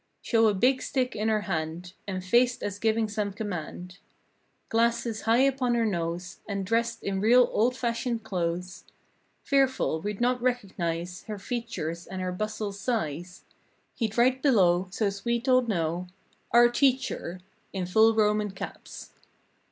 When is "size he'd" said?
12.79-14.17